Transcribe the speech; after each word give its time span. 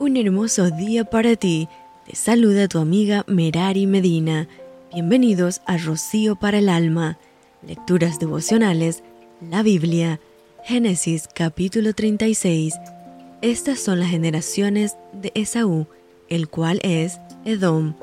Un 0.00 0.16
hermoso 0.16 0.70
día 0.70 1.04
para 1.04 1.34
ti. 1.34 1.68
Te 2.06 2.14
saluda 2.14 2.68
tu 2.68 2.78
amiga 2.78 3.24
Merari 3.26 3.88
Medina. 3.88 4.46
Bienvenidos 4.92 5.60
a 5.66 5.76
Rocío 5.76 6.36
para 6.36 6.58
el 6.58 6.68
Alma. 6.68 7.18
Lecturas 7.66 8.20
devocionales, 8.20 9.02
la 9.40 9.64
Biblia, 9.64 10.20
Génesis 10.62 11.28
capítulo 11.34 11.94
36. 11.94 12.74
Estas 13.42 13.80
son 13.80 13.98
las 13.98 14.10
generaciones 14.10 14.96
de 15.12 15.32
Esaú, 15.34 15.88
el 16.28 16.48
cual 16.48 16.78
es 16.84 17.18
Edom. 17.44 17.94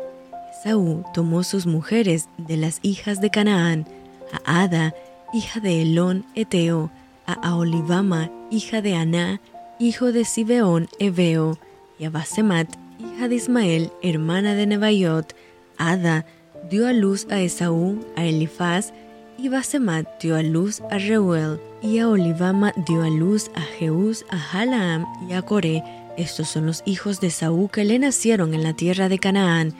Esaú 0.51 1.05
tomó 1.13 1.43
sus 1.43 1.65
mujeres 1.65 2.27
de 2.37 2.57
las 2.57 2.79
hijas 2.81 3.21
de 3.21 3.29
Canaán, 3.29 3.87
a 4.33 4.63
Ada, 4.63 4.93
hija 5.33 5.61
de 5.61 5.83
Elón 5.83 6.25
Eteo, 6.35 6.91
a 7.25 7.33
Aolibama, 7.35 8.29
hija 8.51 8.81
de 8.81 8.95
Aná, 8.95 9.39
hijo 9.79 10.11
de 10.11 10.25
Sibeón 10.25 10.89
Ebeo, 10.99 11.57
y 11.97 12.05
a 12.05 12.09
Basemat, 12.09 12.67
hija 12.99 13.27
de 13.27 13.35
Ismael, 13.35 13.91
hermana 14.01 14.55
de 14.55 14.67
Nebaiot. 14.67 15.35
Ada 15.77 16.25
dio 16.69 16.87
a 16.87 16.93
luz 16.93 17.27
a 17.29 17.39
Esaú, 17.41 18.05
a 18.15 18.25
Elifaz, 18.25 18.93
y 19.37 19.49
Basemat 19.49 20.07
dio 20.21 20.35
a 20.35 20.41
luz 20.41 20.81
a 20.91 20.97
Reuel, 20.97 21.59
y 21.81 21.99
a 21.99 22.09
Olivama 22.09 22.73
dio 22.87 23.03
a 23.03 23.09
luz 23.09 23.51
a 23.55 23.61
Jeús, 23.61 24.25
a 24.29 24.37
Halaam 24.51 25.05
y 25.29 25.33
a 25.33 25.41
Coré. 25.41 25.83
Estos 26.17 26.49
son 26.49 26.65
los 26.65 26.81
hijos 26.85 27.19
de 27.19 27.27
Esaú 27.27 27.67
que 27.69 27.83
le 27.83 27.99
nacieron 27.99 28.53
en 28.53 28.63
la 28.63 28.73
tierra 28.73 29.09
de 29.09 29.19
Canaán. 29.19 29.73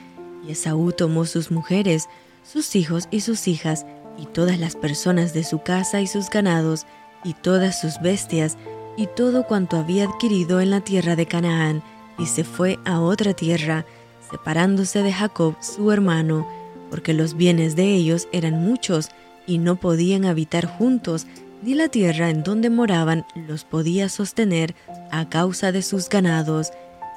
Y 0.46 0.52
Esaú 0.52 0.92
tomó 0.92 1.24
sus 1.24 1.50
mujeres, 1.50 2.08
sus 2.44 2.76
hijos 2.76 3.08
y 3.10 3.20
sus 3.20 3.48
hijas, 3.48 3.86
y 4.18 4.26
todas 4.26 4.58
las 4.58 4.76
personas 4.76 5.34
de 5.34 5.44
su 5.44 5.62
casa 5.62 6.00
y 6.00 6.06
sus 6.06 6.30
ganados, 6.30 6.86
y 7.24 7.32
todas 7.32 7.80
sus 7.80 8.00
bestias, 8.00 8.56
y 8.96 9.08
todo 9.08 9.46
cuanto 9.46 9.76
había 9.76 10.04
adquirido 10.04 10.60
en 10.60 10.70
la 10.70 10.80
tierra 10.80 11.16
de 11.16 11.26
Canaán, 11.26 11.82
y 12.18 12.26
se 12.26 12.44
fue 12.44 12.78
a 12.84 13.00
otra 13.00 13.34
tierra, 13.34 13.84
separándose 14.30 15.02
de 15.02 15.12
Jacob 15.12 15.54
su 15.60 15.90
hermano, 15.92 16.46
porque 16.90 17.12
los 17.12 17.36
bienes 17.36 17.76
de 17.76 17.94
ellos 17.94 18.28
eran 18.32 18.62
muchos, 18.62 19.10
y 19.46 19.58
no 19.58 19.76
podían 19.76 20.24
habitar 20.24 20.66
juntos, 20.66 21.26
ni 21.62 21.74
la 21.74 21.88
tierra 21.88 22.30
en 22.30 22.42
donde 22.42 22.70
moraban 22.70 23.24
los 23.34 23.64
podía 23.64 24.08
sostener 24.08 24.74
a 25.10 25.28
causa 25.28 25.72
de 25.72 25.82
sus 25.82 26.08
ganados. 26.08 26.72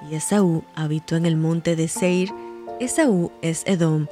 Y 0.09 0.16
Esaú 0.16 0.64
habitó 0.75 1.16
en 1.16 1.25
el 1.25 1.36
monte 1.36 1.75
de 1.75 1.88
Seir. 1.88 2.31
Esaú 2.80 3.31
es 3.41 3.63
Edom. 3.66 4.08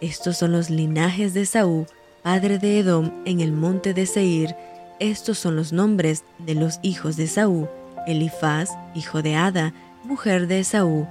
Estos 0.00 0.38
son 0.38 0.52
los 0.52 0.70
linajes 0.70 1.34
de 1.34 1.42
Esaú, 1.42 1.86
padre 2.22 2.58
de 2.58 2.78
Edom, 2.78 3.10
en 3.24 3.40
el 3.40 3.52
monte 3.52 3.94
de 3.94 4.06
Seir. 4.06 4.54
Estos 5.00 5.38
son 5.38 5.56
los 5.56 5.72
nombres 5.72 6.24
de 6.38 6.54
los 6.54 6.78
hijos 6.82 7.16
de 7.16 7.24
Esaú: 7.24 7.68
Elifaz, 8.06 8.70
hijo 8.94 9.22
de 9.22 9.34
Ada, 9.34 9.74
mujer 10.04 10.46
de 10.46 10.60
Esaú, 10.60 11.06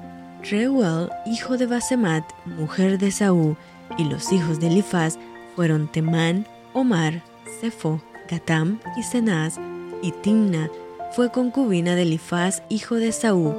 Reuel, 0.50 1.10
hijo 1.26 1.58
de 1.58 1.66
Basemat, 1.66 2.24
mujer 2.46 2.98
de 2.98 3.08
Esaú, 3.08 3.56
y 3.98 4.06
los 4.06 4.32
hijos 4.32 4.60
de 4.60 4.68
Elifaz 4.68 5.18
fueron 5.56 5.88
Temán, 5.88 6.46
Omar, 6.74 7.22
Sefo, 7.60 8.02
Gatam 8.30 8.80
y 8.98 9.04
Senaz, 9.04 9.60
y 10.02 10.12
Timna 10.12 10.70
fue 11.14 11.32
concubina 11.32 11.96
de 11.96 12.04
Elifaz, 12.04 12.64
hijo 12.70 12.96
de 12.96 13.10
Esaú, 13.10 13.56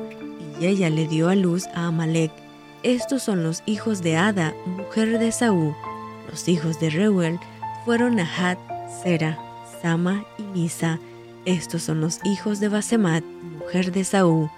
y 0.61 0.67
ella 0.67 0.91
le 0.91 1.07
dio 1.07 1.29
a 1.29 1.35
luz 1.35 1.67
a 1.75 1.87
Amalek. 1.87 2.33
Estos 2.83 3.23
son 3.23 3.43
los 3.43 3.63
hijos 3.67 4.03
de 4.03 4.17
Ada, 4.17 4.55
mujer 4.67 5.19
de 5.19 5.29
Esaú. 5.29 5.75
Los 6.31 6.49
hijos 6.49 6.81
de 6.81 6.91
Reuel 6.91 7.39
fueron 7.85 8.17
Nahat, 8.17 8.59
Sera, 9.03 9.39
Sama 9.81 10.25
y 10.39 10.43
Misa. 10.43 10.99
Estos 11.45 11.83
son 11.83 12.01
los 12.01 12.19
hijos 12.25 12.61
de 12.61 12.69
Basemat, 12.69 13.25
mujer 13.59 13.93
de 13.93 14.01
Esaú. 14.01 14.51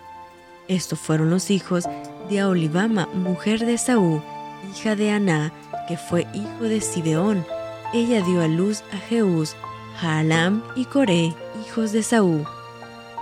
Estos 0.68 0.98
fueron 0.98 1.30
los 1.30 1.50
hijos 1.50 1.84
de 2.30 2.40
Aolibama, 2.40 3.06
mujer 3.14 3.60
de 3.66 3.74
Esaú, 3.74 4.22
hija 4.70 4.96
de 4.96 5.10
Aná, 5.10 5.52
que 5.88 5.96
fue 5.96 6.26
hijo 6.32 6.64
de 6.64 6.80
Sibeón. 6.80 7.44
Ella 7.92 8.22
dio 8.22 8.40
a 8.40 8.48
luz 8.48 8.82
a 8.92 8.96
Jeús, 8.96 9.54
Jaalam 10.00 10.62
y 10.74 10.86
Coré, 10.86 11.34
hijos 11.64 11.92
de 11.92 12.02
Saúl. 12.02 12.44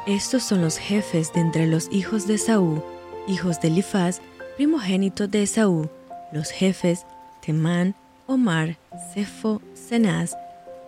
Estos 0.07 0.43
son 0.43 0.63
los 0.63 0.79
jefes 0.79 1.33
de 1.33 1.41
entre 1.41 1.67
los 1.67 1.89
hijos 1.93 2.27
de 2.27 2.39
Saúl, 2.39 2.83
hijos 3.27 3.61
de 3.61 3.69
Elifaz, 3.69 4.21
primogénito 4.57 5.29
de 5.29 5.45
Esaú, 5.45 5.89
los 6.33 6.51
jefes 6.51 7.07
Temán, 7.45 7.95
Omar, 8.27 8.79
Sefo, 9.13 9.61
Senaz, 9.75 10.37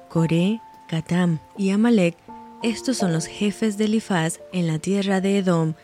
Coré, 0.08 0.60
Catam 0.88 1.40
y 1.56 1.70
Amalek. 1.70 2.16
Estos 2.62 2.96
son 2.96 3.12
los 3.12 3.26
jefes 3.26 3.76
de 3.76 3.84
Elifaz 3.84 4.40
en 4.52 4.66
la 4.66 4.78
tierra 4.78 5.20
de 5.20 5.38
Edom. 5.38 5.74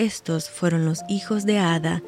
Estos 0.00 0.48
fueron 0.48 0.86
los 0.86 1.02
hijos 1.10 1.44
de 1.44 1.58
Ada. 1.58 2.02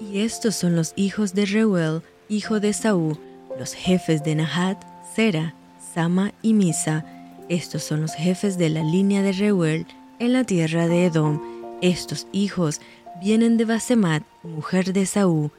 Y 0.00 0.22
estos 0.22 0.56
son 0.56 0.74
los 0.74 0.92
hijos 0.96 1.34
de 1.34 1.46
Reuel, 1.46 2.02
hijo 2.28 2.58
de 2.58 2.72
Saúl, 2.72 3.16
los 3.56 3.74
jefes 3.74 4.24
de 4.24 4.34
Nahat, 4.34 4.82
Sera, 5.14 5.54
Sama 5.94 6.32
y 6.42 6.52
Misa. 6.52 7.06
Estos 7.48 7.84
son 7.84 8.00
los 8.00 8.12
jefes 8.14 8.58
de 8.58 8.70
la 8.70 8.82
línea 8.82 9.22
de 9.22 9.30
Reuel 9.30 9.86
en 10.18 10.32
la 10.32 10.42
tierra 10.42 10.88
de 10.88 11.06
Edom. 11.06 11.40
Estos 11.80 12.26
hijos 12.32 12.80
vienen 13.20 13.56
de 13.56 13.66
Basemat, 13.66 14.24
mujer 14.42 14.92
de 14.92 15.06
Saúl, 15.06 15.52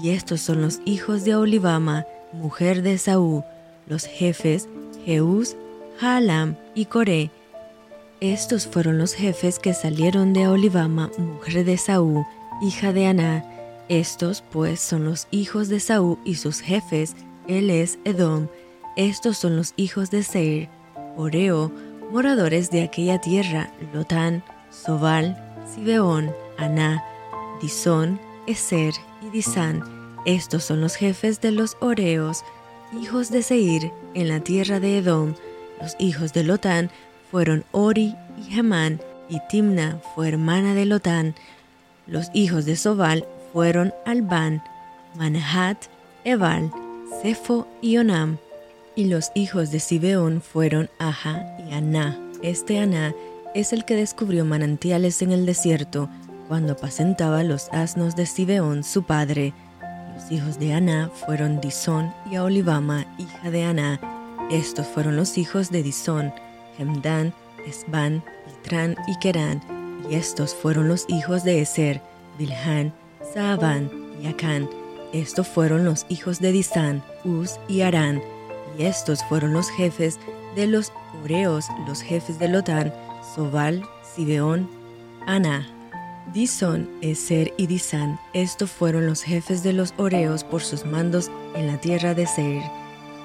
y 0.00 0.10
estos 0.10 0.40
son 0.40 0.62
los 0.62 0.78
hijos 0.84 1.24
de 1.24 1.34
Olivama, 1.34 2.06
mujer 2.32 2.82
de 2.82 2.96
Saúl, 2.96 3.42
los 3.88 4.04
jefes 4.04 4.68
Jeús, 5.04 5.56
Jaalam 5.98 6.54
y 6.76 6.84
Coré. 6.84 7.32
Estos 8.20 8.66
fueron 8.66 8.98
los 8.98 9.14
jefes 9.14 9.60
que 9.60 9.72
salieron 9.72 10.32
de 10.32 10.48
Olivama, 10.48 11.08
mujer 11.18 11.64
de 11.64 11.78
Saúl, 11.78 12.26
hija 12.60 12.92
de 12.92 13.06
Aná. 13.06 13.44
Estos 13.88 14.42
pues 14.50 14.80
son 14.80 15.04
los 15.04 15.28
hijos 15.30 15.68
de 15.68 15.78
Saúl 15.78 16.18
y 16.24 16.34
sus 16.34 16.58
jefes, 16.58 17.14
él 17.46 17.70
es 17.70 18.00
Edom. 18.04 18.48
Estos 18.96 19.38
son 19.38 19.56
los 19.56 19.72
hijos 19.76 20.10
de 20.10 20.24
Seir, 20.24 20.68
Oreo, 21.16 21.70
moradores 22.10 22.72
de 22.72 22.82
aquella 22.82 23.20
tierra, 23.20 23.72
Lotán, 23.94 24.42
Sobal, 24.68 25.38
Sibeón, 25.72 26.32
Aná, 26.56 27.04
Disón, 27.62 28.18
Eser 28.48 28.94
y 29.22 29.30
Disán. 29.30 29.84
Estos 30.26 30.64
son 30.64 30.80
los 30.80 30.96
jefes 30.96 31.40
de 31.40 31.52
los 31.52 31.76
Oreos, 31.78 32.42
hijos 33.00 33.30
de 33.30 33.44
Seir, 33.44 33.92
en 34.14 34.26
la 34.26 34.40
tierra 34.40 34.80
de 34.80 34.98
Edom. 34.98 35.34
Los 35.80 35.94
hijos 36.00 36.32
de 36.32 36.42
Lotán 36.42 36.90
fueron 37.30 37.64
Ori 37.72 38.14
y 38.36 38.58
Hamán, 38.58 39.00
y 39.28 39.40
Timna 39.48 40.00
fue 40.14 40.28
hermana 40.28 40.74
de 40.74 40.86
Lotán. 40.86 41.34
Los 42.06 42.30
hijos 42.32 42.64
de 42.64 42.76
Sobal 42.76 43.26
fueron 43.52 43.92
Albán, 44.06 44.62
Manahat, 45.16 45.76
Ebal, 46.24 46.70
Sefo 47.22 47.66
y 47.82 47.98
Onam. 47.98 48.38
Y 48.96 49.04
los 49.04 49.30
hijos 49.34 49.70
de 49.70 49.80
Sibeón 49.80 50.40
fueron 50.40 50.90
Aja 50.98 51.56
y 51.68 51.72
Aná. 51.72 52.18
Este 52.42 52.78
Aná 52.78 53.14
es 53.54 53.72
el 53.72 53.84
que 53.84 53.94
descubrió 53.94 54.44
manantiales 54.44 55.22
en 55.22 55.32
el 55.32 55.46
desierto 55.46 56.08
cuando 56.48 56.72
apacentaba 56.72 57.42
los 57.42 57.68
asnos 57.70 58.16
de 58.16 58.26
Sibeón, 58.26 58.82
su 58.82 59.02
padre. 59.04 59.52
Los 60.14 60.32
hijos 60.32 60.58
de 60.58 60.72
Aná 60.72 61.10
fueron 61.14 61.60
Disón 61.60 62.12
y 62.30 62.36
Aolibama, 62.36 63.06
hija 63.18 63.50
de 63.50 63.64
Aná. 63.64 64.00
Estos 64.50 64.86
fueron 64.86 65.16
los 65.16 65.36
hijos 65.36 65.70
de 65.70 65.82
Disón, 65.82 66.32
Hemdán, 66.78 67.34
Esban, 67.66 68.24
Itrán 68.48 68.96
y 69.06 69.18
Kerán. 69.18 69.62
Y 70.08 70.14
estos 70.14 70.54
fueron 70.54 70.88
los 70.88 71.04
hijos 71.08 71.44
de 71.44 71.60
Eser, 71.60 72.00
Bilhan, 72.38 72.92
Saabán 73.34 73.90
y 74.22 74.28
Acán. 74.28 74.68
Estos 75.12 75.48
fueron 75.48 75.84
los 75.84 76.06
hijos 76.08 76.38
de 76.40 76.52
Disán, 76.52 77.02
Uz 77.24 77.58
y 77.68 77.80
Arán 77.82 78.22
y 78.78 78.84
estos 78.84 79.24
fueron 79.24 79.52
los 79.52 79.68
jefes 79.70 80.18
de 80.54 80.66
los 80.66 80.92
Ureos, 81.24 81.66
los 81.86 82.00
jefes 82.00 82.38
de 82.38 82.48
Lotán, 82.48 82.92
Sobal, 83.34 83.82
Sibeón, 84.14 84.68
Ana. 85.26 85.66
Disón, 86.32 86.90
Eser 87.00 87.54
y 87.56 87.66
Disán, 87.66 88.20
estos 88.34 88.70
fueron 88.70 89.06
los 89.06 89.22
jefes 89.22 89.62
de 89.62 89.72
los 89.72 89.94
Oreos 89.96 90.44
por 90.44 90.62
sus 90.62 90.84
mandos 90.84 91.30
en 91.54 91.66
la 91.66 91.78
tierra 91.78 92.12
de 92.12 92.26
Seir, 92.26 92.62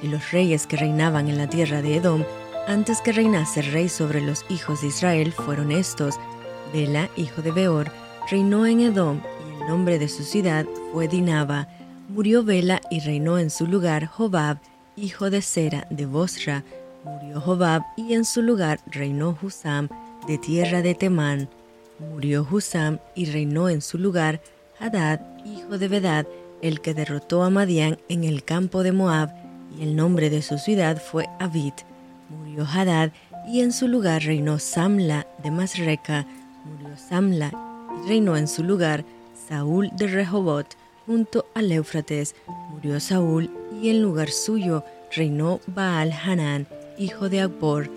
y 0.02 0.08
los 0.08 0.32
reyes 0.32 0.66
que 0.66 0.78
reinaban 0.78 1.28
en 1.28 1.38
la 1.38 1.50
tierra 1.50 1.82
de 1.82 1.98
Edom, 1.98 2.24
antes 2.68 3.02
que 3.02 3.12
reinase 3.12 3.62
rey 3.62 3.90
sobre 3.90 4.22
los 4.22 4.46
hijos 4.50 4.82
de 4.82 4.88
Israel, 4.88 5.32
fueron 5.32 5.72
estos. 5.72 6.16
Bela, 6.72 7.10
hijo 7.16 7.42
de 7.42 7.52
Beor, 7.52 7.92
reinó 8.30 8.66
en 8.66 8.80
Edom, 8.80 9.20
y 9.20 9.62
el 9.62 9.68
nombre 9.68 10.00
de 10.00 10.08
su 10.08 10.24
ciudad 10.24 10.66
fue 10.92 11.08
Dinaba. 11.08 11.68
Murió 12.10 12.44
Bela 12.44 12.82
y 12.90 13.00
reinó 13.00 13.38
en 13.38 13.50
su 13.50 13.68
lugar 13.68 14.06
Jobab, 14.06 14.60
hijo 14.96 15.30
de 15.30 15.42
Sera 15.42 15.88
de 15.90 16.06
Bosra, 16.06 16.64
murió 17.04 17.42
Jobab 17.42 17.84
y 17.98 18.14
en 18.14 18.26
su 18.26 18.42
lugar 18.42 18.80
reinó 18.88 19.38
Husam 19.42 19.90
de 20.28 20.38
tierra 20.38 20.82
de 20.82 20.96
Temán. 20.96 21.50
Murió 22.00 22.48
Husam 22.50 23.00
y 23.16 23.26
reinó 23.26 23.70
en 23.70 23.82
su 23.82 23.98
lugar 23.98 24.42
Hadad, 24.80 25.22
hijo 25.46 25.78
de 25.78 25.88
Bedad, 25.88 26.26
el 26.62 26.82
que 26.82 26.94
derrotó 26.94 27.44
a 27.44 27.50
Madián 27.50 28.00
en 28.10 28.24
el 28.24 28.44
campo 28.44 28.84
de 28.84 28.92
Moab, 28.92 29.30
y 29.78 29.84
el 29.84 29.96
nombre 29.96 30.30
de 30.30 30.42
su 30.42 30.58
ciudad 30.58 31.02
fue 31.02 31.28
Abid. 31.40 31.74
Murió 32.30 32.66
Hadad 32.66 33.12
y 33.48 33.62
en 33.62 33.72
su 33.72 33.88
lugar 33.88 34.24
reinó 34.24 34.60
Samla 34.60 35.28
de 35.44 35.52
Masreca. 35.52 36.26
Murió 36.66 36.98
Samla 36.98 37.52
reinó 38.08 38.38
en 38.38 38.48
su 38.48 38.64
lugar 38.64 39.04
Saúl 39.48 39.92
de 39.96 40.08
Rehobot 40.08 40.78
junto 41.06 41.46
al 41.54 41.72
Éufrates. 41.72 42.36
Murió 42.72 43.00
Saúl 43.00 43.50
y 43.82 43.90
en 43.90 44.02
lugar 44.02 44.30
suyo 44.30 44.84
reinó 45.12 45.60
Baal 45.68 46.12
Hanán, 46.12 46.68
hijo 46.98 47.30
de 47.30 47.42
Akbor. 47.42 47.90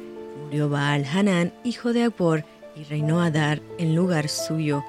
Murió 0.45 0.69
Baal 0.69 1.05
Hanán, 1.05 1.53
hijo 1.65 1.93
de 1.93 2.05
Akbor, 2.05 2.45
y 2.77 2.85
reinó 2.85 3.21
Adar 3.23 3.61
en 3.79 3.95
lugar 3.95 4.29
suyo. 4.29 4.85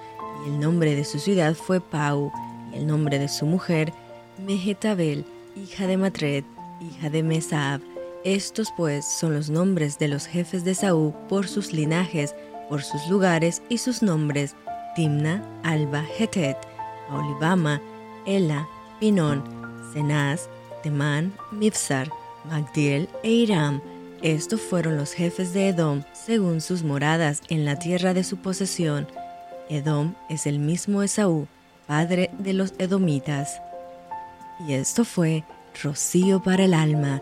Y 0.45 0.50
el 0.50 0.60
nombre 0.60 0.95
de 0.95 1.06
su 1.06 1.19
ciudad 1.19 1.54
fue 1.54 1.80
Pau, 1.80 2.31
y 2.72 2.78
el 2.78 2.88
nombre 2.88 3.18
de 3.18 3.28
su 3.28 3.45
mujer 3.45 3.94
Mehetabel, 4.45 5.25
hija 5.56 5.88
de 5.88 5.98
Matred, 5.98 6.44
hija 6.81 7.10
de 7.10 7.24
Mesab. 7.24 7.81
Estos 8.24 8.74
pues 8.75 9.06
son 9.06 9.34
los 9.34 9.50
nombres 9.50 10.00
de 10.00 10.08
los 10.08 10.25
jefes 10.25 10.64
de 10.64 10.75
Saúl 10.75 11.14
por 11.30 11.48
sus 11.48 11.72
linajes, 11.72 12.36
por 12.69 12.84
sus 12.84 13.08
lugares 13.08 13.62
y 13.69 13.78
sus 13.78 14.02
nombres: 14.02 14.56
Timna, 14.96 15.44
Alba, 15.64 16.04
Hetet, 16.18 16.58
Olivama, 17.10 17.81
Ela, 18.25 18.68
Pinón, 19.00 19.44
Cenaz, 19.94 20.50
Temán, 20.84 21.34
Mifsar, 21.52 22.10
Magdiel 22.46 23.08
e 23.24 23.31
Iram. 23.31 23.81
Estos 24.22 24.62
fueron 24.62 24.98
los 24.98 25.14
jefes 25.14 25.54
de 25.54 25.69
Edom 25.69 26.04
según 26.14 26.60
sus 26.60 26.84
moradas 26.84 27.44
en 27.50 27.66
la 27.66 27.78
tierra 27.78 28.14
de 28.14 28.24
su 28.24 28.38
posesión. 28.38 29.08
Edom 29.69 30.16
es 30.28 30.48
el 30.48 30.60
mismo 30.60 31.04
Esaú, 31.04 31.48
padre 31.86 32.31
de 32.40 32.54
los 32.54 32.74
edomitas. 32.80 33.62
Y 34.68 34.74
esto 34.74 35.06
fue 35.06 35.44
Rocío 35.84 36.42
para 36.42 36.66
el 36.66 36.74
alma. 36.74 37.22